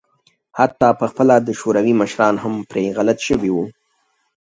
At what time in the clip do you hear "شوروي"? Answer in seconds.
1.59-1.93